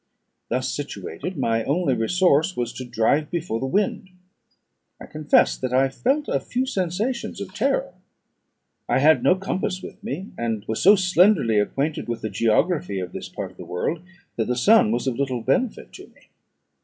Thus 0.49 0.73
situated, 0.73 1.37
my 1.37 1.63
only 1.63 1.93
resource 1.93 2.57
was 2.57 2.73
to 2.73 2.85
drive 2.85 3.29
before 3.29 3.59
the 3.59 3.67
wind. 3.67 4.09
I 4.99 5.05
confess 5.05 5.55
that 5.55 5.73
I 5.73 5.89
felt 5.89 6.27
a 6.27 6.39
few 6.39 6.65
sensations 6.65 7.39
of 7.39 7.53
terror. 7.53 7.93
I 8.89 8.97
had 8.97 9.21
no 9.21 9.35
compass 9.35 9.83
with 9.83 10.03
me, 10.03 10.31
and 10.39 10.65
was 10.65 10.81
so 10.81 10.95
slenderly 10.95 11.59
acquainted 11.59 12.07
with 12.07 12.21
the 12.23 12.31
geography 12.31 12.99
of 12.99 13.11
this 13.13 13.29
part 13.29 13.51
of 13.51 13.57
the 13.57 13.63
world, 13.65 14.01
that 14.37 14.47
the 14.47 14.55
sun 14.57 14.91
was 14.91 15.05
of 15.05 15.19
little 15.19 15.41
benefit 15.41 15.93
to 15.93 16.07
me. 16.07 16.29